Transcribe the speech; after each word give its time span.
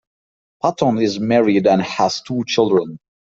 Patton 0.63 0.97
is 0.97 1.19
married 1.19 1.67
and 1.67 1.79
has 1.83 2.21
two 2.21 2.43
children. 2.47 2.97